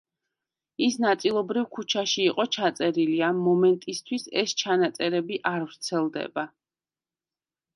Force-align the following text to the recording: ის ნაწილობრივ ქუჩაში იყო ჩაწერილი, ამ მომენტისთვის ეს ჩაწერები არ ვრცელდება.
ის 0.85 0.95
ნაწილობრივ 1.03 1.67
ქუჩაში 1.77 2.25
იყო 2.31 2.45
ჩაწერილი, 2.57 3.17
ამ 3.29 3.43
მომენტისთვის 3.49 4.25
ეს 4.45 4.57
ჩაწერები 4.63 5.39
არ 5.51 5.67
ვრცელდება. 5.69 6.49